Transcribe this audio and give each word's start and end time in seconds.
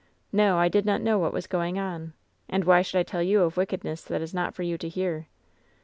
No, 0.31 0.57
I 0.57 0.67
did 0.67 0.83
not 0.83 1.03
know 1.03 1.19
what 1.19 1.31
was 1.31 1.45
going 1.45 1.77
on. 1.77 2.13
And 2.49 2.63
why 2.63 2.81
should 2.81 2.97
I 2.97 3.03
tell 3.03 3.21
you 3.21 3.43
of 3.43 3.55
wick 3.55 3.69
edness 3.69 4.03
that 4.07 4.19
is 4.23 4.33
not 4.33 4.55
for 4.55 4.63
you 4.63 4.75
to 4.79 4.89
hear 4.89 5.27